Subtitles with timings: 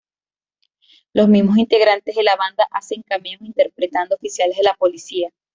[1.13, 5.29] Los mismos integrantes de la banda hacen cameos interpretando oficiales de policía.